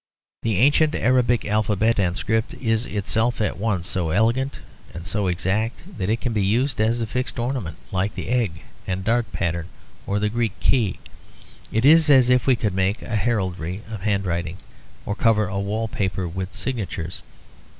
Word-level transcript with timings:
The 0.41 0.57
ancient 0.57 0.95
Arabic 0.95 1.45
alphabet 1.45 1.99
and 1.99 2.17
script 2.17 2.55
is 2.55 2.87
itself 2.87 3.39
at 3.39 3.59
once 3.59 3.87
so 3.87 4.09
elegant 4.09 4.57
and 4.95 5.05
so 5.05 5.27
exact 5.27 5.99
that 5.99 6.09
it 6.09 6.19
can 6.21 6.33
be 6.33 6.43
used 6.43 6.81
as 6.81 7.01
a 7.01 7.05
fixed 7.05 7.37
ornament, 7.37 7.77
like 7.91 8.15
the 8.15 8.29
egg 8.29 8.61
and 8.87 9.03
dart 9.03 9.31
pattern 9.31 9.67
or 10.07 10.17
the 10.17 10.27
Greek 10.29 10.59
key. 10.59 10.97
It 11.71 11.85
is 11.85 12.09
as 12.09 12.31
if 12.31 12.47
we 12.47 12.55
could 12.55 12.73
make 12.73 13.03
a 13.03 13.15
heraldry 13.15 13.83
of 13.91 14.01
handwriting, 14.01 14.57
or 15.05 15.13
cover 15.13 15.47
a 15.47 15.59
wall 15.59 15.87
paper 15.87 16.27
with 16.27 16.55
signatures. 16.55 17.21